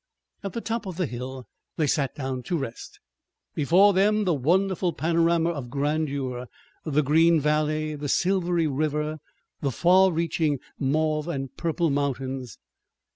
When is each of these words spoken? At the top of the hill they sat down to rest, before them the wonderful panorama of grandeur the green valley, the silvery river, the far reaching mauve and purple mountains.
At 0.43 0.53
the 0.53 0.61
top 0.61 0.87
of 0.87 0.97
the 0.97 1.05
hill 1.05 1.45
they 1.77 1.85
sat 1.85 2.15
down 2.15 2.41
to 2.49 2.57
rest, 2.57 2.99
before 3.53 3.93
them 3.93 4.23
the 4.23 4.33
wonderful 4.33 4.93
panorama 4.93 5.51
of 5.51 5.69
grandeur 5.69 6.47
the 6.83 7.03
green 7.03 7.39
valley, 7.39 7.93
the 7.93 8.09
silvery 8.09 8.65
river, 8.65 9.19
the 9.59 9.69
far 9.69 10.11
reaching 10.11 10.57
mauve 10.79 11.27
and 11.27 11.55
purple 11.55 11.91
mountains. 11.91 12.57